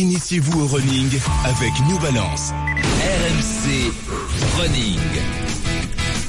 Initiez-vous 0.00 0.62
au 0.62 0.66
running 0.66 1.10
avec 1.44 1.72
New 1.86 1.98
Balance. 1.98 2.52
RMC 3.02 3.92
Running. 4.58 4.98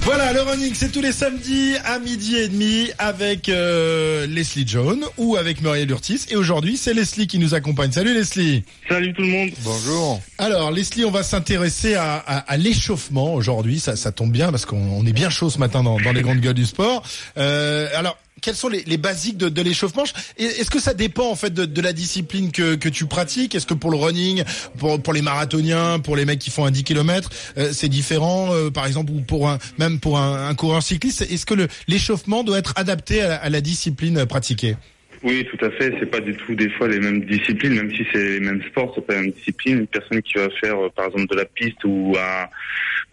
Voilà, 0.02 0.34
le 0.34 0.42
running, 0.42 0.74
c'est 0.74 0.92
tous 0.92 1.00
les 1.00 1.14
samedis 1.14 1.76
à 1.86 1.98
midi 2.00 2.36
et 2.36 2.50
demi 2.50 2.90
avec 2.98 3.48
euh, 3.48 4.28
Leslie 4.28 4.68
Jones 4.68 5.06
ou 5.18 5.38
avec 5.38 5.62
Muriel 5.62 5.90
Urtis. 5.90 6.26
Et 6.32 6.36
aujourd'hui, 6.36 6.76
c'est 6.76 6.94
Leslie 6.94 7.28
qui 7.28 7.40
nous 7.40 7.54
accompagne. 7.54 7.94
Salut 7.94 8.14
Leslie. 8.14 8.66
Salut 8.90 9.14
tout 9.14 9.22
le 9.22 9.30
monde. 9.30 9.52
Bonjour. 9.64 10.20
Alors 10.38 10.72
Leslie, 10.72 11.06
on 11.06 11.12
va 11.12 11.24
s'intéresser 11.24 11.96
à, 11.96 12.16
à, 12.16 12.40
à 12.40 12.58
l'échauffement 12.58 13.34
aujourd'hui. 13.36 13.80
Ça, 13.80 13.96
ça 13.96 14.12
tombe 14.12 14.34
bien 14.34 14.52
parce 14.52 14.66
qu'on 14.66 15.06
est 15.06 15.14
bien 15.14 15.30
chaud 15.30 15.50
ce 15.50 15.60
matin 15.60 15.82
dans, 15.82 15.98
dans 15.98 16.12
les 16.12 16.24
grandes 16.24 16.42
gueules 16.42 16.56
du 16.56 16.66
sport. 16.66 17.04
Euh, 17.38 17.88
alors, 17.96 18.18
quels 18.42 18.56
sont 18.56 18.70
les, 18.70 18.84
les 18.84 18.98
basiques 18.98 19.38
de, 19.38 19.50
de 19.50 19.62
l'échauffement 19.62 20.04
Est-ce 20.38 20.70
que 20.70 20.80
ça 20.80 20.94
dépend 20.94 21.30
en 21.30 21.36
fait 21.36 21.54
de, 21.54 21.66
de 21.66 21.82
la 21.82 21.94
discipline 21.94 22.52
que, 22.52 22.76
que 22.76 22.90
tu 22.90 23.06
pratiques? 23.06 23.56
Est-ce 23.56 23.68
que 23.68 23.74
pour 23.74 23.92
le 23.92 23.98
running, 23.98 24.44
pour, 24.78 25.02
pour 25.02 25.14
les 25.14 25.22
marathoniens, 25.22 26.00
pour 26.00 26.16
les 26.16 26.26
mecs 26.26 26.40
qui 26.40 26.50
font 26.50 26.66
un 26.66 26.72
10 26.72 26.84
km, 26.84 27.30
euh, 27.58 27.70
c'est 27.72 27.90
différent 27.90 28.54
euh, 28.54 28.70
Par 28.70 28.86
exemple, 28.88 29.12
ou 29.12 29.22
pour 29.22 29.50
un, 29.50 29.60
même 29.78 30.00
pour 30.00 30.18
un, 30.18 30.50
un 30.50 30.56
coureur 30.56 30.82
cycliste, 30.82 31.22
est-ce 31.22 31.46
que 31.46 31.68
l'échauffement 31.88 32.44
doit 32.44 32.58
être 32.58 32.74
adapté 32.76 33.22
à, 33.22 33.50
la 33.50 33.62
discipline 33.62 34.26
pratiquée? 34.26 34.76
Oui, 35.24 35.46
tout 35.46 35.64
à 35.64 35.70
fait. 35.72 35.94
C'est 36.00 36.10
pas 36.10 36.20
du 36.20 36.36
tout 36.36 36.56
des 36.56 36.70
fois 36.72 36.88
les 36.88 37.00
mêmes 37.00 37.24
disciplines, 37.26 37.76
même 37.76 37.92
si 37.92 38.04
c'est 38.12 38.24
les 38.24 38.40
mêmes 38.40 38.64
sports, 38.64 38.92
c'est 38.96 39.06
pas 39.06 39.14
la 39.14 39.22
même 39.22 39.32
discipline. 39.32 39.80
Une 39.80 39.88
personne 39.88 40.22
qui 40.24 40.34
va 40.36 40.48
faire, 40.60 40.80
euh, 40.80 40.90
par 40.90 41.06
exemple, 41.06 41.28
de 41.28 41.36
la 41.36 41.46
piste 41.46 41.84
ou 41.84 42.16
un 42.18 42.48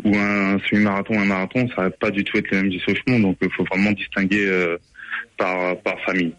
ou 0.05 0.17
un 0.17 0.59
semi-marathon, 0.71 1.21
un 1.21 1.25
marathon, 1.25 1.69
ça 1.75 1.83
va 1.83 1.91
pas 1.91 2.11
du 2.13 2.23
tout 2.23 2.39
être 2.39 2.51
les 2.53 2.63
mêmes 2.63 2.73
échauffements. 2.73 3.19
Donc, 3.19 3.37
il 3.43 3.51
faut 3.51 3.65
vraiment 3.65 3.91
distinguer 3.91 4.47
par 5.37 5.77
par 5.79 6.01
famille. 6.05 6.35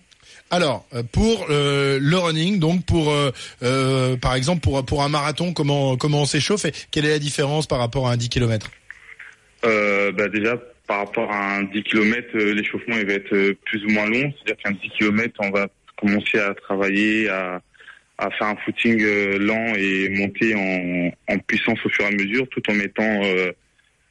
Alors 0.51 0.85
euh, 0.93 1.03
pour 1.03 1.47
euh, 1.49 1.99
le 2.01 2.17
running, 2.17 2.59
donc 2.59 2.85
pour 2.85 3.11
euh, 3.11 3.31
euh, 3.61 4.17
par 4.17 4.35
exemple 4.35 4.61
pour 4.61 4.83
pour 4.83 5.03
un 5.03 5.09
marathon, 5.09 5.53
comment 5.53 5.95
comment 5.95 6.21
on 6.21 6.25
s'échauffe 6.25 6.65
et 6.65 6.71
quelle 6.91 7.05
est 7.05 7.11
la 7.11 7.19
différence 7.19 7.67
par 7.67 7.79
rapport 7.79 8.07
à 8.07 8.13
un 8.13 8.17
10 8.17 8.29
km 8.29 8.69
bah 9.61 10.27
déjà 10.29 10.57
par 10.87 10.99
rapport 10.99 11.31
à 11.31 11.57
un 11.57 11.63
10 11.63 11.83
km, 11.83 12.35
l'échauffement 12.37 12.95
il 12.97 13.05
va 13.05 13.13
être 13.13 13.51
plus 13.65 13.85
ou 13.85 13.89
moins 13.89 14.07
long. 14.07 14.33
C'est-à-dire 14.33 14.63
qu'un 14.63 14.71
10 14.71 14.89
km, 14.97 15.33
on 15.39 15.51
va 15.51 15.67
commencer 15.97 16.39
à 16.39 16.55
travailler, 16.55 17.29
à, 17.29 17.61
à 18.17 18.31
faire 18.31 18.47
un 18.47 18.55
footing 18.65 18.99
lent 19.37 19.75
et 19.75 20.09
monter 20.09 20.55
en, 20.55 21.11
en, 21.31 21.37
puissance 21.39 21.77
au 21.85 21.89
fur 21.89 22.05
et 22.05 22.07
à 22.07 22.11
mesure, 22.11 22.47
tout 22.49 22.61
en 22.71 22.73
mettant 22.73 23.21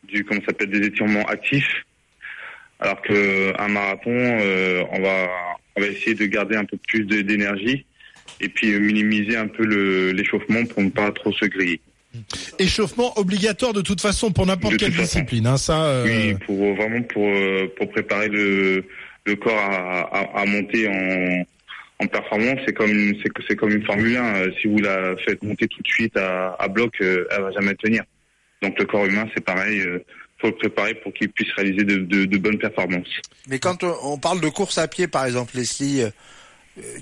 du 0.04 0.24
comment 0.24 0.40
s'appelle 0.46 0.70
des 0.70 0.86
étirements 0.86 1.26
actifs. 1.26 1.84
Alors 2.80 3.02
que 3.02 3.52
un 3.60 3.68
marathon, 3.68 4.10
on 4.92 5.02
va 5.02 5.28
on 5.78 5.80
va 5.80 5.86
essayer 5.86 6.14
de 6.14 6.26
garder 6.26 6.56
un 6.56 6.64
peu 6.64 6.76
plus 6.88 7.04
d'énergie 7.04 7.84
et 8.40 8.48
puis 8.48 8.78
minimiser 8.78 9.36
un 9.36 9.48
peu 9.48 9.64
l'échauffement 10.12 10.64
pour 10.64 10.82
ne 10.82 10.90
pas 10.90 11.10
trop 11.12 11.32
se 11.32 11.44
griller. 11.46 11.80
Échauffement 12.58 13.16
obligatoire 13.18 13.72
de 13.72 13.82
toute 13.82 14.00
façon 14.00 14.32
pour 14.32 14.46
n'importe 14.46 14.76
quelle 14.78 14.92
discipline, 14.92 15.46
hein, 15.46 15.56
ça. 15.56 15.84
Euh... 15.84 16.04
Oui, 16.04 16.34
pour 16.46 16.74
vraiment 16.74 17.02
pour 17.02 17.30
pour 17.76 17.90
préparer 17.90 18.28
le 18.28 18.84
le 19.26 19.36
corps 19.36 19.58
à, 19.58 20.00
à, 20.00 20.40
à 20.40 20.46
monter 20.46 20.88
en 20.88 21.44
en 22.00 22.06
performance, 22.06 22.60
c'est 22.64 22.72
comme 22.72 23.12
c'est 23.22 23.30
c'est 23.48 23.56
comme 23.56 23.72
une 23.72 23.84
Formule 23.84 24.16
1. 24.16 24.52
Si 24.60 24.68
vous 24.68 24.78
la 24.78 25.16
faites 25.16 25.42
monter 25.42 25.68
tout 25.68 25.82
de 25.82 25.88
suite 25.88 26.16
à, 26.16 26.56
à 26.58 26.68
bloc, 26.68 26.94
elle 27.00 27.26
va 27.30 27.50
jamais 27.52 27.74
tenir. 27.74 28.02
Donc 28.62 28.78
le 28.78 28.86
corps 28.86 29.06
humain, 29.06 29.28
c'est 29.34 29.44
pareil. 29.44 29.82
Faut 30.40 30.48
le 30.48 30.54
préparer 30.54 30.94
pour 30.94 31.12
qu'il 31.12 31.30
puisse 31.30 31.52
réaliser 31.52 31.84
de, 31.84 31.96
de, 31.98 32.24
de, 32.24 32.38
bonnes 32.38 32.58
performances. 32.58 33.08
Mais 33.48 33.58
quand 33.58 33.82
on 33.82 34.18
parle 34.18 34.40
de 34.40 34.48
course 34.48 34.78
à 34.78 34.88
pied, 34.88 35.08
par 35.08 35.26
exemple, 35.26 35.56
Leslie, 35.56 36.02
euh, 36.02 36.10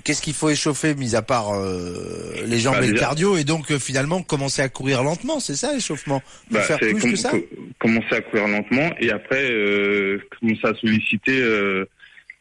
qu'est-ce 0.03 0.21
qu'il 0.21 0.33
faut 0.33 0.49
échauffer, 0.49 0.95
mis 0.95 1.15
à 1.15 1.21
part 1.21 1.53
euh, 1.53 2.33
les 2.45 2.59
jambes 2.59 2.77
bah, 2.79 2.85
et 2.85 2.89
le 2.89 2.99
cardio, 2.99 3.37
et 3.37 3.43
donc 3.43 3.71
euh, 3.71 3.79
finalement 3.79 4.21
commencer 4.23 4.61
à 4.61 4.69
courir 4.69 5.03
lentement, 5.03 5.39
c'est 5.39 5.55
ça 5.55 5.73
l'échauffement? 5.73 6.21
Bah, 6.49 6.61
faire 6.61 6.79
plus 6.79 6.99
com 6.99 7.11
que 7.11 7.17
ça? 7.17 7.31
Commencer 7.79 8.15
à 8.15 8.21
courir 8.21 8.47
lentement, 8.47 8.89
et 8.99 9.11
après 9.11 9.51
euh, 9.51 10.19
commencer 10.39 10.65
à 10.65 10.73
solliciter 10.75 11.39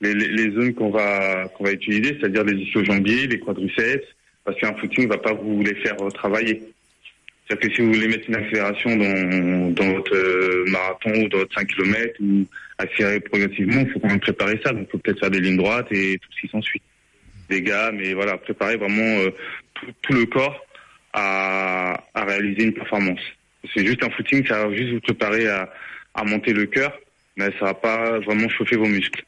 les, 0.00 0.14
les, 0.14 0.28
les, 0.28 0.50
zones 0.52 0.74
qu'on 0.74 0.90
va 0.90 1.48
qu'on 1.56 1.64
va 1.64 1.72
utiliser, 1.72 2.16
c'est-à-dire 2.18 2.44
les 2.44 2.56
ischio-jambiers, 2.62 3.26
les 3.26 3.38
quadriceps, 3.38 4.06
parce 4.44 4.58
qu'un 4.58 4.74
footing 4.74 5.04
ne 5.04 5.10
va 5.10 5.18
pas 5.18 5.32
vous 5.34 5.62
les 5.62 5.74
faire 5.76 5.96
travailler. 6.14 6.62
C'est-à-dire 7.46 7.68
que 7.68 7.74
si 7.74 7.80
vous 7.82 7.92
voulez 7.92 8.08
mettre 8.08 8.28
une 8.28 8.36
accélération 8.36 8.96
dans, 8.96 9.70
dans 9.70 9.92
votre 9.94 10.14
euh, 10.14 10.64
marathon 10.66 11.12
ou 11.14 11.28
dans 11.28 11.38
votre 11.38 11.54
5 11.54 11.68
km 11.68 12.14
ou 12.20 12.44
accélérer 12.78 13.20
progressivement, 13.20 13.82
il 13.82 13.90
faut 13.90 14.00
quand 14.00 14.08
même 14.08 14.20
préparer 14.20 14.60
ça. 14.64 14.72
Donc 14.72 14.88
il 14.88 14.90
faut 14.90 14.98
peut-être 14.98 15.20
faire 15.20 15.30
des 15.30 15.40
lignes 15.40 15.56
droites 15.56 15.86
et 15.92 16.18
tout 16.18 16.28
ce 16.32 16.40
qui 16.40 16.48
s'ensuit. 16.48 16.82
Des 17.48 17.62
gammes 17.62 18.00
et 18.00 18.14
voilà, 18.14 18.36
préparer 18.38 18.76
vraiment 18.76 19.20
euh, 19.20 19.30
tout, 19.74 19.86
tout, 20.02 20.12
le 20.12 20.26
corps 20.26 20.60
à, 21.12 22.02
à 22.14 22.24
réaliser 22.24 22.64
une 22.64 22.74
performance. 22.74 23.20
C'est 23.74 23.86
juste 23.86 24.02
un 24.02 24.10
footing, 24.10 24.44
ça 24.46 24.66
va 24.66 24.74
juste 24.74 24.92
vous 24.92 25.00
préparer 25.00 25.46
à, 25.48 25.72
à 26.14 26.24
monter 26.24 26.52
le 26.52 26.66
cœur, 26.66 26.98
mais 27.36 27.46
ça 27.58 27.66
va 27.66 27.74
pas 27.74 28.18
vraiment 28.20 28.48
chauffer 28.48 28.76
vos 28.76 28.86
muscles. 28.86 29.24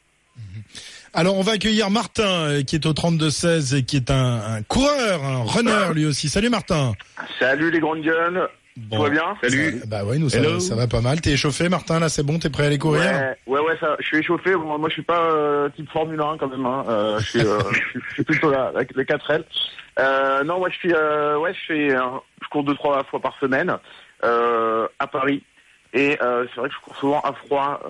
Alors 1.14 1.36
on 1.36 1.42
va 1.42 1.52
accueillir 1.52 1.90
Martin 1.90 2.62
qui 2.66 2.76
est 2.76 2.86
au 2.86 2.92
32-16 2.92 3.76
et 3.76 3.82
qui 3.82 3.96
est 3.96 4.10
un, 4.10 4.40
un, 4.56 4.62
coureur, 4.62 5.24
un 5.24 5.42
runner 5.44 5.94
lui 5.94 6.06
aussi. 6.06 6.28
Salut 6.28 6.50
Martin. 6.50 6.92
Salut 7.38 7.70
les 7.70 7.80
grandes 7.80 8.02
gueules. 8.02 8.48
Bon. 8.78 8.96
Tout 8.96 9.02
va 9.02 9.10
bien 9.10 9.36
Salut. 9.42 9.80
Ça, 9.80 9.86
bah 9.86 10.04
ouais, 10.04 10.18
nous 10.18 10.28
ça, 10.28 10.60
ça, 10.60 10.76
va 10.76 10.86
pas 10.86 11.00
mal. 11.00 11.20
T'es 11.20 11.32
échauffé 11.32 11.68
Martin 11.68 11.98
là, 11.98 12.08
c'est 12.08 12.22
bon, 12.22 12.38
t'es 12.38 12.48
prêt 12.48 12.62
à 12.62 12.66
aller 12.66 12.78
courir 12.78 13.02
Ouais, 13.02 13.36
ouais, 13.48 13.60
ouais 13.60 13.76
ça, 13.80 13.96
je 13.98 14.06
suis 14.06 14.18
échauffé. 14.18 14.54
Bon, 14.54 14.78
moi 14.78 14.88
je 14.88 14.94
suis 14.94 15.02
pas 15.02 15.20
euh, 15.20 15.68
type 15.70 15.90
Formule 15.90 16.20
1 16.20 16.36
quand 16.38 16.48
même. 16.48 16.64
Hein. 16.64 16.84
Euh, 16.88 17.18
je, 17.18 17.28
suis, 17.28 17.40
euh, 17.40 17.58
je, 17.94 18.14
suis, 18.14 18.22
plutôt 18.22 18.50
là, 18.50 18.70
avec 18.74 18.94
les 18.94 19.04
4L. 19.04 19.42
Euh, 19.98 20.44
non, 20.44 20.58
moi 20.58 20.68
je 20.70 20.76
suis, 20.76 20.92
euh, 20.94 21.38
ouais, 21.38 21.52
je 21.54 21.66
fais, 21.66 21.88
je 21.88 22.48
cours 22.50 22.62
deux 22.62 22.74
trois 22.74 23.02
fois 23.04 23.20
par 23.20 23.36
semaine 23.40 23.76
à 24.22 25.06
Paris. 25.10 25.42
Et 25.94 26.18
c'est 26.20 26.56
vrai 26.56 26.68
que 26.68 26.74
je 26.74 26.80
cours 26.80 26.96
souvent 26.96 27.20
à 27.20 27.32
froid. 27.32 27.80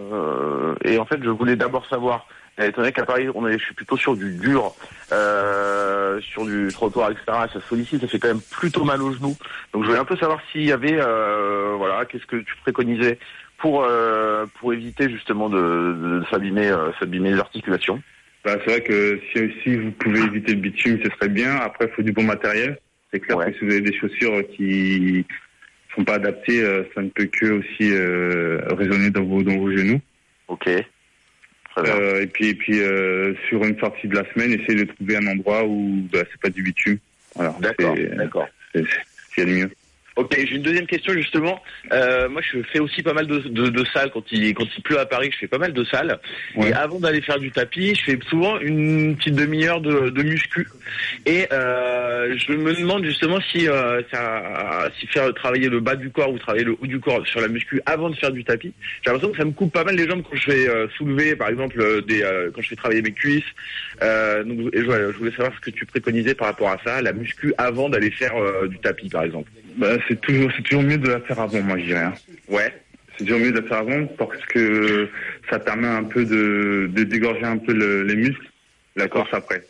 et 0.84 0.98
en 0.98 1.04
fait, 1.04 1.22
je 1.22 1.31
voulais 1.31 1.56
d'abord 1.56 1.86
savoir 1.86 2.26
étant 2.66 2.82
donné 2.82 2.92
qu'à 2.92 3.04
Paris, 3.04 3.28
on 3.34 3.47
est, 3.47 3.59
je 3.59 3.64
suis 3.64 3.75
plutôt 3.75 3.97
sur 3.97 4.16
du 4.16 4.34
dur, 4.34 4.75
euh, 5.12 6.20
sur 6.20 6.44
du 6.44 6.69
trottoir, 6.72 7.10
etc. 7.10 7.25
Ça 7.53 7.60
sollicite, 7.69 8.00
ça 8.00 8.09
fait 8.09 8.19
quand 8.19 8.28
même 8.28 8.41
plutôt 8.41 8.84
mal 8.84 9.03
aux 9.03 9.12
genoux. 9.12 9.36
Donc 9.72 9.82
je 9.82 9.88
voulais 9.88 10.00
un 10.00 10.04
peu 10.04 10.16
savoir 10.16 10.41
s'il 10.50 10.64
y 10.64 10.72
avait, 10.72 10.98
euh, 10.98 11.75
voilà, 11.76 12.04
qu'est-ce 12.04 12.26
que 12.26 12.36
tu 12.36 12.56
préconisais 12.62 13.19
pour 13.59 13.84
euh, 13.84 14.47
pour 14.60 14.72
éviter 14.72 15.10
justement 15.10 15.48
de, 15.48 15.59
de, 15.59 16.25
s'abîmer, 16.30 16.69
euh, 16.69 16.91
s'abîmer 16.98 17.32
les 17.32 17.38
articulations. 17.38 18.03
Bah, 18.44 18.56
c'est 18.65 18.70
vrai 18.70 18.80
que 18.82 19.20
si, 19.32 19.53
si 19.62 19.76
vous 19.76 19.91
pouvez 19.92 20.20
éviter 20.20 20.54
le 20.54 20.60
bitume, 20.60 20.98
ce 21.03 21.10
serait 21.10 21.28
bien. 21.28 21.56
Après, 21.56 21.86
il 21.86 21.92
faut 21.92 22.03
du 22.03 22.12
bon 22.12 22.22
matériel. 22.22 22.78
C'est 23.12 23.20
clair 23.20 23.38
ouais. 23.38 23.53
que 23.53 23.59
si 23.59 23.65
vous 23.65 23.72
avez 23.72 23.80
des 23.80 23.97
chaussures 23.97 24.42
qui 24.54 25.25
sont 25.94 26.04
pas 26.04 26.15
adaptées, 26.15 26.62
euh, 26.62 26.84
ça 26.94 27.03
ne 27.03 27.09
peut 27.09 27.26
que 27.26 27.47
aussi 27.47 27.93
euh, 27.93 28.60
résonner 28.71 29.10
dans 29.10 29.25
vos 29.25 29.43
dans 29.43 29.56
vos 29.56 29.71
genoux. 29.71 30.00
Ok. 30.49 30.69
Euh, 31.78 32.22
et 32.22 32.26
puis, 32.26 32.49
et 32.49 32.54
puis 32.54 32.81
euh, 32.81 33.34
sur 33.49 33.62
une 33.65 33.78
sortie 33.78 34.09
de 34.09 34.15
la 34.16 34.25
semaine, 34.32 34.53
essayer 34.53 34.84
de 34.84 34.93
trouver 34.93 35.16
un 35.16 35.27
endroit 35.28 35.65
où 35.65 36.09
bah, 36.12 36.21
c'est 36.31 36.41
pas 36.41 36.48
du 36.50 36.62
bitume. 36.62 36.98
Voilà. 37.34 37.54
D'accord, 37.60 37.94
d'accord. 38.16 38.48
C'est 38.72 38.82
ce 38.82 39.34
qu'il 39.34 39.38
y 39.38 39.41
a 39.43 39.44
de 39.44 39.59
mieux. 39.60 39.71
Ok, 40.19 40.34
j'ai 40.37 40.56
une 40.56 40.62
deuxième 40.62 40.89
question 40.89 41.12
justement. 41.12 41.62
Euh, 41.93 42.29
moi, 42.29 42.43
je 42.43 42.61
fais 42.73 42.81
aussi 42.81 43.05
pas 43.05 43.12
mal 43.12 43.29
de, 43.29 43.39
de, 43.39 43.69
de, 43.69 43.84
salles 43.95 44.11
quand 44.12 44.25
il 44.33 44.53
quand 44.53 44.65
il 44.77 44.83
pleut 44.83 44.99
à 44.99 45.06
Paris. 45.06 45.31
Je 45.33 45.39
fais 45.39 45.47
pas 45.47 45.59
mal 45.59 45.73
de 45.73 45.84
salles. 45.84 46.19
Ouais. 46.56 46.71
Et 46.71 46.73
avant 46.73 46.99
d'aller 46.99 47.21
faire 47.21 47.39
du 47.39 47.53
tapis, 47.53 47.95
je 47.95 48.03
fais 48.03 48.19
souvent 48.28 48.59
une 48.59 49.15
petite 49.17 49.37
demi-heure 49.37 49.81
de, 49.81 50.11
de 50.11 50.23
muscu. 50.25 50.67
Et 51.25 51.47
euh, 51.53 52.37
je 52.37 52.53
me 52.53 52.75
demande 52.75 53.05
justement 53.05 53.39
si 53.53 53.69
euh, 53.69 54.03
ça, 54.12 54.91
si 54.99 55.07
faire 55.07 55.33
travailler 55.34 55.69
le 55.69 55.78
bas 55.78 55.95
du 55.95 56.11
corps 56.11 56.33
ou 56.33 56.39
travailler 56.39 56.65
le 56.65 56.77
haut 56.81 56.87
du 56.89 56.99
corps 56.99 57.25
sur 57.25 57.41
la 57.41 57.47
muscu 57.47 57.81
avant 57.87 58.11
de 58.11 58.17
faire 58.17 58.33
du 58.33 58.43
tapis. 58.43 58.73
J'ai 59.05 59.12
l'impression 59.12 59.31
que 59.31 59.39
ça 59.39 59.45
me 59.45 59.53
coupe 59.53 59.73
pas 59.73 59.84
mal 59.84 59.95
les 59.95 60.09
jambes 60.09 60.25
quand 60.28 60.37
je 60.37 60.51
fais 60.51 60.69
euh, 60.69 60.89
soulever, 60.97 61.37
par 61.37 61.49
exemple, 61.49 61.81
euh, 61.81 62.01
des 62.01 62.25
quand 62.53 62.61
je 62.61 62.71
fais 62.71 62.77
travailler 62.77 63.03
mes 63.03 63.12
cuisses. 63.12 63.45
donc, 64.01 64.75
et 64.75 64.81
je, 64.81 65.12
je, 65.12 65.17
voulais 65.17 65.31
savoir 65.31 65.53
ce 65.55 65.61
que 65.61 65.71
tu 65.71 65.87
préconisais 65.87 66.34
par 66.34 66.49
rapport 66.49 66.71
à 66.71 66.78
ça, 66.84 67.03
la 67.03 67.12
muscu 67.12 67.55
avant 67.57 67.89
d'aller 67.89 68.11
faire 68.11 68.34
du 68.69 68.78
tapis, 68.78 69.09
par 69.09 69.23
exemple. 69.23 69.48
Bah, 69.78 69.97
c'est 70.09 70.21
toujours, 70.21 70.51
c'est 70.57 70.63
toujours 70.63 70.83
mieux 70.83 70.99
de 70.99 71.09
la 71.09 71.21
faire 71.21 71.39
avant, 71.39 71.60
moi, 71.63 71.78
je 71.78 71.84
dirais. 71.84 72.05
Hein. 72.05 72.15
Ouais. 72.49 72.72
C'est 73.16 73.25
toujours 73.25 73.41
mieux 73.41 73.53
de 73.53 73.60
la 73.60 73.69
faire 73.69 73.78
avant 73.78 74.07
parce 74.07 74.45
que 74.47 75.09
ça 75.51 75.59
permet 75.59 75.89
un 75.89 76.05
peu 76.05 76.25
de, 76.25 76.91
de 76.93 77.05
dégorger 77.05 77.45
un 77.45 77.59
peu 77.59 77.72
le, 77.72 78.03
les 78.05 78.16
muscles, 78.16 78.51
la 78.97 79.09
course 79.09 79.31
après. 79.33 79.63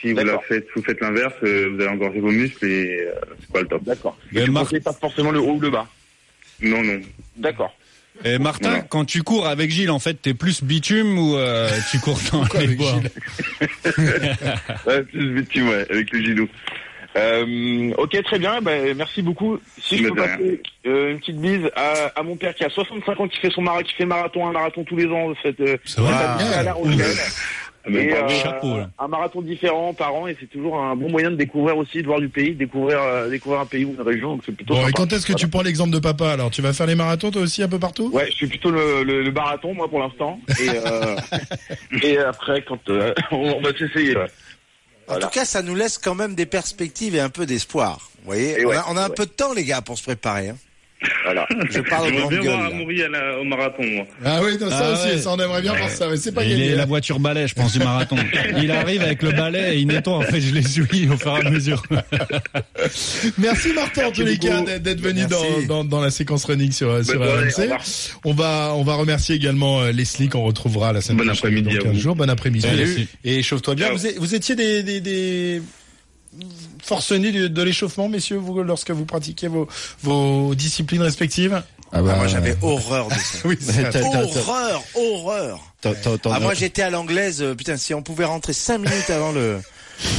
Si 0.00 0.12
vous 0.12 0.24
la 0.24 0.38
faites, 0.40 0.66
vous 0.76 0.82
faites 0.82 1.00
l'inverse, 1.00 1.34
euh, 1.42 1.70
vous 1.70 1.80
allez 1.80 1.90
engorger 1.90 2.20
vos 2.20 2.30
muscles 2.30 2.66
et 2.66 3.00
euh, 3.00 3.14
c'est 3.40 3.52
pas 3.52 3.62
le 3.62 3.66
top? 3.66 3.82
D'accord. 3.82 4.16
Mais 4.30 4.44
tu 4.44 4.50
Mar... 4.50 4.68
pas 4.84 4.92
forcément 4.92 5.32
le 5.32 5.40
haut 5.40 5.54
ou 5.54 5.60
le 5.60 5.70
bas? 5.70 5.88
Non, 6.60 6.82
non. 6.84 7.00
D'accord. 7.36 7.74
Et 8.24 8.38
Martin, 8.38 8.80
quand 8.80 9.04
tu 9.04 9.22
cours 9.22 9.46
avec 9.46 9.70
Gilles, 9.70 9.90
en 9.90 10.00
fait, 10.00 10.14
t'es 10.14 10.34
plus 10.34 10.64
bitume 10.64 11.18
ou 11.18 11.36
euh, 11.36 11.68
tu 11.90 11.98
cours 12.00 12.18
dans 12.32 12.44
les 12.58 12.74
bois? 12.74 13.00
Ouais, 14.86 15.02
plus 15.04 15.30
bitume, 15.30 15.68
ouais, 15.68 15.86
avec 15.88 16.10
le 16.12 16.20
Gilou. 16.20 16.48
Euh, 17.18 17.92
ok, 17.98 18.22
très 18.22 18.38
bien. 18.38 18.60
Ben, 18.60 18.96
merci 18.96 19.22
beaucoup. 19.22 19.58
Si 19.80 19.98
je 19.98 20.08
peux 20.08 20.14
passer 20.14 20.62
euh, 20.86 21.10
une 21.12 21.18
petite 21.18 21.40
bise 21.40 21.70
à, 21.76 22.12
à, 22.18 22.22
mon 22.22 22.36
père 22.36 22.54
qui 22.54 22.64
a 22.64 22.70
65 22.70 23.20
ans, 23.20 23.28
qui 23.28 23.38
fait 23.38 23.50
son 23.50 23.62
marathon, 23.62 23.84
qui 23.86 23.94
fait 23.94 24.04
marathon, 24.06 24.46
un 24.48 24.52
marathon 24.52 24.84
tous 24.84 24.96
les 24.96 25.06
ans. 25.06 25.32
Cette, 25.42 25.62
C'est 25.84 26.00
vrai. 26.00 26.12
Ah, 26.14 26.38
Ah 27.86 27.90
ben, 27.90 28.08
Et, 28.08 28.12
euh, 28.12 28.28
Chapeau, 28.28 28.76
là. 28.76 28.90
un 28.98 29.08
marathon 29.08 29.40
différent 29.40 29.94
par 29.94 30.12
an 30.14 30.26
et 30.26 30.36
c'est 30.38 30.50
toujours 30.50 30.78
un 30.78 30.94
bon 30.96 31.08
moyen 31.08 31.30
de 31.30 31.36
découvrir 31.36 31.78
aussi, 31.78 32.02
de 32.02 32.06
voir 32.06 32.20
du 32.20 32.28
pays, 32.28 32.50
de 32.52 32.58
découvrir, 32.58 33.00
euh, 33.00 33.30
découvrir 33.30 33.60
un 33.60 33.66
pays 33.66 33.84
ou 33.84 33.94
une 33.94 34.02
région. 34.06 34.32
Donc 34.32 34.42
c'est 34.44 34.52
plutôt 34.54 34.74
Bon, 34.74 34.80
et 34.80 34.84
sympa. 34.86 34.92
quand 34.96 35.12
est-ce 35.12 35.24
que 35.24 35.32
tu 35.32 35.48
prends 35.48 35.62
l'exemple 35.62 35.92
de 35.92 35.98
papa 36.00 36.32
alors? 36.32 36.50
Tu 36.50 36.60
vas 36.60 36.72
faire 36.74 36.86
les 36.86 36.96
marathons 36.96 37.30
toi 37.30 37.40
aussi 37.40 37.62
un 37.62 37.68
peu 37.68 37.78
partout? 37.78 38.10
Ouais, 38.12 38.26
je 38.26 38.32
suis 38.36 38.46
plutôt 38.48 38.70
le, 38.70 39.04
le, 39.04 39.22
le 39.22 39.30
marathon 39.32 39.72
moi 39.74 39.88
pour 39.88 40.00
l'instant 40.00 40.38
et 40.60 40.68
euh, 40.68 41.16
et 42.02 42.18
après 42.18 42.62
quand 42.62 42.80
euh, 42.90 43.14
on 43.30 43.60
va 43.62 43.70
s'essayer. 43.72 44.16
ouais. 44.16 44.26
En 45.08 45.18
tout 45.18 45.28
cas, 45.28 45.44
ça 45.44 45.62
nous 45.62 45.74
laisse 45.74 45.98
quand 45.98 46.14
même 46.14 46.34
des 46.34 46.46
perspectives 46.46 47.14
et 47.14 47.20
un 47.20 47.30
peu 47.30 47.46
d'espoir. 47.46 48.10
Vous 48.18 48.26
voyez, 48.26 48.64
on 48.64 48.68
ouais, 48.68 48.76
a, 48.76 48.84
on 48.88 48.96
a 48.96 49.02
un 49.04 49.08
ouais. 49.08 49.14
peu 49.14 49.26
de 49.26 49.30
temps, 49.30 49.52
les 49.52 49.64
gars, 49.64 49.80
pour 49.80 49.96
se 49.96 50.02
préparer. 50.02 50.50
Hein. 50.50 50.56
Voilà. 51.24 51.46
Je 51.70 51.80
parle 51.80 52.06
de 52.10 52.16
bien 52.16 52.28
gueule. 52.28 52.42
voir 52.42 52.64
à 52.66 53.08
la- 53.08 53.38
au 53.38 53.44
marathon, 53.44 53.84
moi. 53.84 54.04
Ah 54.24 54.40
oui, 54.42 54.56
non, 54.60 54.68
ça 54.68 54.78
Ah 54.80 54.92
aussi, 54.94 55.14
ouais. 55.14 55.18
ça 55.22 55.30
on 55.32 55.38
aimerait 55.38 55.62
bien 55.62 55.72
voir 55.74 55.88
ça, 55.90 56.08
mais 56.10 56.16
c'est 56.16 56.32
pas 56.32 56.42
Il 56.44 56.50
gagné. 56.50 56.66
est 56.70 56.74
la 56.74 56.86
voiture 56.86 57.20
balai, 57.20 57.46
je 57.46 57.54
pense, 57.54 57.72
du 57.72 57.78
marathon. 57.78 58.16
Il 58.60 58.70
arrive 58.72 59.02
avec 59.02 59.22
le 59.22 59.30
balai 59.30 59.74
et 59.76 59.78
il 59.78 59.86
nettoie. 59.86 60.14
En 60.16 60.22
fait, 60.22 60.40
je 60.40 60.52
les 60.52 60.62
suis 60.62 61.08
au 61.08 61.16
fur 61.16 61.36
et 61.40 61.46
à 61.46 61.50
mesure. 61.50 61.82
Merci 63.38 63.72
Martin 63.72 64.06
en 64.06 64.12
tous 64.12 64.22
les 64.24 64.38
cas 64.38 64.60
d'être- 64.62 65.00
venu 65.00 65.26
dans, 65.26 65.42
dans, 65.68 65.84
dans 65.84 66.00
la 66.00 66.10
séquence 66.10 66.44
running 66.44 66.72
sur, 66.72 67.04
sur 67.04 67.20
RMC. 67.20 67.52
revoir. 67.62 67.80
On 68.24 68.32
va 68.32 68.72
on 68.74 68.82
va 68.82 68.94
remercier 68.94 69.36
également 69.36 69.80
euh, 69.80 69.92
Leslie 69.92 70.28
qu'on 70.28 70.42
retrouvera 70.42 70.92
la 70.92 71.00
semaine 71.00 71.18
Bon 71.18 71.24
prochaine 71.26 71.38
après-midi 71.58 71.74
dans 71.76 71.80
à 71.80 71.84
15 71.84 71.92
vous. 71.92 72.00
jours. 72.00 72.16
Bon 72.16 72.28
après-midi. 72.28 72.66
Salut. 72.66 73.06
Et 73.24 73.42
chauffe-toi 73.42 73.74
bien. 73.76 73.90
Vous, 73.92 74.34
étiez 74.34 74.54
des, 74.56 74.82
des, 74.82 75.00
des 75.00 75.62
forcenés 76.82 77.32
de, 77.32 77.48
de 77.48 77.62
l'échauffement, 77.62 78.08
messieurs, 78.08 78.36
vous, 78.36 78.62
lorsque 78.62 78.90
vous 78.90 79.04
pratiquiez 79.04 79.48
vos, 79.48 79.68
vos 80.02 80.54
disciplines 80.54 81.02
respectives 81.02 81.62
Ah 81.92 82.02
bah, 82.02 82.12
Ah, 82.14 82.16
moi, 82.16 82.26
j'avais 82.26 82.56
horreur 82.62 83.08
de 83.08 83.14
ça. 83.14 83.38
Oui, 83.44 83.56
horreur, 84.38 84.82
horreur. 84.94 85.60
Ah, 86.30 86.40
moi, 86.40 86.54
j'étais 86.54 86.82
à 86.82 86.90
l'anglaise. 86.90 87.42
euh, 87.42 87.54
putain, 87.54 87.76
si 87.76 87.94
on 87.94 88.02
pouvait 88.02 88.24
rentrer 88.24 88.52
cinq 88.52 88.78
minutes 88.78 89.10
avant 89.10 89.32
le, 89.32 89.60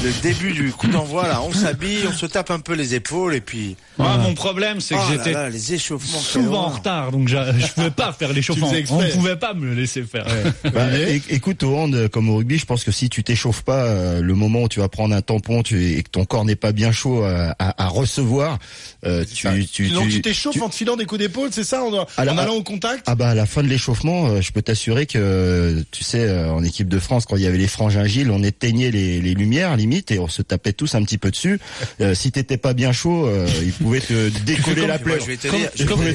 le 0.04 0.12
début 0.22 0.52
du 0.52 0.72
coup 0.72 0.88
d'envoi, 0.88 1.28
là, 1.28 1.42
on 1.42 1.54
s'habille, 1.54 2.00
on 2.08 2.14
se 2.14 2.26
tape 2.26 2.52
un 2.52 2.60
peu 2.60 2.74
les 2.74 2.96
épaules 2.96 3.36
et 3.36 3.42
puis. 3.42 3.76
Moi, 3.98 4.18
mon 4.18 4.34
problème, 4.34 4.80
c'est 4.80 4.96
que 4.96 5.00
Oh 5.06 5.10
là 5.12 5.18
j'étais 5.18 5.34
là, 5.34 5.50
les 5.50 5.74
échauffements. 5.74 6.20
souvent 6.20 6.66
en 6.66 6.70
retard, 6.70 7.12
donc 7.12 7.28
je 7.28 7.36
pouvais 7.76 7.90
pas 7.92 8.14
faire 8.14 8.32
l'échauffement. 8.32 8.70
On 8.92 9.02
ne 9.02 9.12
pouvait 9.12 9.36
pas 9.36 9.54
me 9.54 9.66
le 9.68 9.74
laisser 9.74 10.04
faire. 10.04 10.26
Bah, 10.74 10.88
écoute, 11.30 11.64
au 11.64 11.76
hand, 11.76 12.08
comme 12.10 12.30
au 12.30 12.38
rugby, 12.38 12.58
je 12.58 12.66
pense 12.66 12.84
que 12.84 12.92
si 12.92 13.10
tu 13.10 13.24
t'échauffes 13.24 13.64
pas, 13.64 13.84
euh, 13.86 14.22
le 14.22 14.34
moment 14.36 14.64
où 14.64 14.70
tu 14.70 14.80
vas 14.80 14.88
prendre 14.90 15.14
un 15.16 15.22
tampon 15.22 15.64
tu, 15.64 15.94
et 15.98 16.04
que 16.04 16.10
ton 16.10 16.24
corps 16.26 16.46
n'est 16.46 16.56
pas 16.56 16.72
bien 16.72 16.92
chaud 16.92 17.24
à, 17.24 17.56
à- 17.60 17.84
à 17.84 17.88
recevoir, 17.88 18.58
euh, 19.06 19.26
tu, 19.26 19.66
tu, 19.68 19.90
Donc 19.90 20.10
tu- 20.10 20.22
t'échauffes 20.22 20.54
tu- 20.56 20.62
en 20.62 20.70
te 20.70 20.76
filant 20.76 20.96
des 20.96 21.06
coups 21.06 21.20
d'épaule, 21.20 21.50
c'est 21.52 21.64
ça, 21.64 21.84
en, 21.84 21.94
en 21.94 22.06
Alors, 22.18 22.38
allant 22.40 22.56
au 22.56 22.64
contact 22.64 23.04
Ah 23.08 23.16
bah 23.16 23.30
à 23.30 23.36
la 23.36 23.46
fin 23.46 23.64
de 23.64 23.68
l'échauffement, 23.68 24.28
euh, 24.28 24.42
je 24.42 24.52
peux 24.52 24.62
t'assurer 24.62 25.06
que 25.08 25.18
euh, 25.18 25.82
tu 25.92 26.04
sais 26.04 26.20
euh, 26.24 26.52
en 26.52 26.64
équipe 26.64 26.88
de 26.88 27.00
France 27.00 27.26
quand 27.26 27.36
il 27.36 27.44
y 27.44 27.48
avait 27.48 27.58
les 27.58 27.68
frangins 27.68 28.06
Gilles, 28.06 28.32
on 28.32 28.44
éteignait 28.44 28.92
les, 28.92 29.20
les 29.22 29.34
lumières 29.34 29.69
limite 29.76 30.12
et 30.12 30.20
on 30.20 30.28
se 30.28 30.42
tapait 30.42 30.74
tous 30.74 30.96
un 30.96 31.04
petit 31.04 31.18
peu 31.18 31.32
dessus. 31.32 31.60
Euh, 32.02 32.14
si 32.16 32.32
t'étais 32.32 32.58
pas 32.58 32.74
bien 32.74 32.92
chaud, 32.92 33.26
euh, 33.28 33.48
ils 33.64 33.74
pouvaient 33.74 34.00
te 34.02 34.30
décoller 34.46 34.88
la 34.88 35.00
plaie. 35.00 35.18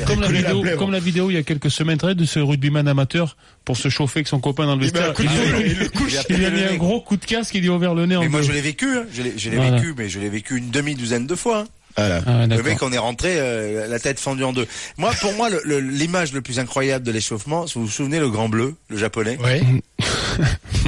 Comme, 0.07 0.21
la 0.21 0.29
vidéo, 0.29 0.61
plaie, 0.63 0.77
comme 0.77 0.93
la 0.93 0.99
vidéo 1.01 1.31
il 1.31 1.35
y 1.35 1.37
a 1.39 1.43
quelques 1.43 1.71
semaines 1.71 1.99
très 1.99 2.15
de 2.15 2.25
ce 2.25 2.39
rugbyman 2.39 2.87
amateur 2.89 3.37
pour 3.65 3.77
se 3.77 3.89
chauffer 3.89 4.19
avec 4.21 4.29
son 4.29 4.41
copain 4.41 4.67
dans 4.67 4.77
le 4.77 4.87
Eh 4.87 4.91
ben, 4.91 5.13
vestiaire. 5.13 5.33
il, 5.61 5.67
il 5.73 5.79
le 5.79 5.91
il 6.31 6.45
a 6.45 6.51
le 6.51 6.57
mis 6.57 6.63
un 6.65 6.77
gros 6.77 7.01
coup 7.01 7.17
de 7.17 7.25
casque, 7.25 7.55
il 7.55 7.63
lui 7.63 7.71
a 7.71 7.73
ouvert 7.73 7.95
le 7.95 8.07
nez 8.07 8.17
en 8.17 8.21
Mais 8.23 8.29
moi, 8.29 8.41
deux. 8.41 8.47
je 8.49 8.53
l'ai 8.53 8.61
vécu, 8.61 8.87
hein. 8.97 9.05
je 9.13 9.23
l'ai, 9.23 9.31
vécu, 9.59 9.95
mais 9.97 10.09
je 10.09 10.21
l'ai 10.21 10.29
vécu 10.29 10.57
une 10.59 10.71
demi-douzaine 10.71 11.27
de 11.27 11.35
fois. 11.35 11.61
hein. 11.61 11.67
Voilà. 11.97 12.23
Ah 12.27 12.47
Le 12.49 12.63
mec, 12.65 12.83
on 12.83 12.91
est 12.93 12.99
rentré 12.99 13.37
euh, 13.39 13.87
la 13.87 14.01
tête 14.01 14.19
fendue 14.19 14.43
en 14.43 14.53
deux. 14.53 14.67
Moi, 14.99 15.13
pour 15.21 15.33
moi, 15.35 15.49
le- 15.49 15.63
le- 15.65 15.79
l'image 15.79 16.33
le, 16.33 16.41
plus 16.43 16.59
incroyable 16.59 17.07
de 17.07 17.13
l'échauffement, 17.13 17.67
vous 17.75 17.83
vous 17.83 17.89
souvenez, 17.89 18.19
le 18.19 18.29
grand 18.31 18.49
bleu, 18.49 18.75
le 18.89 18.97
japonais? 18.97 19.39
Ouais. 19.43 19.63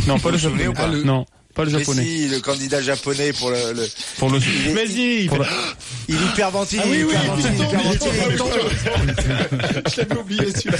Non, 0.08 0.18
pas 0.18 0.28
Vous 0.30 0.32
le 0.32 0.38
japonais. 0.38 0.66
ou 0.66 0.72
pas? 0.72 0.88
Non, 0.88 1.24
pas 1.56 1.64
le 1.64 1.72
Mais 1.72 1.78
japonais. 1.80 2.02
si, 2.04 2.28
le 2.28 2.38
candidat 2.40 2.80
japonais 2.82 3.32
pour 3.32 3.50
le, 3.50 3.72
le- 3.72 3.88
Pour 4.18 4.30
le. 4.30 4.38
il, 4.38 4.68
est- 4.68 4.74
Vas-y, 4.74 5.22
il 5.22 5.28
Pour 5.28 5.38
fait- 5.38 5.50
le- 5.50 5.56
il 6.08 6.14
hyperventile, 6.22 6.80
Ah 6.84 6.86
oui, 6.88 6.98
il 6.98 7.04
oui, 7.06 7.14
il 7.14 7.40
il 7.40 7.54
il 7.56 7.64
hyperventile, 7.64 8.10
il. 8.30 8.36
Je 9.92 10.00
l'avais 10.00 10.16
oublié 10.20 10.52
celui-là. 10.54 10.78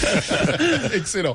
Excellent. 0.95 1.35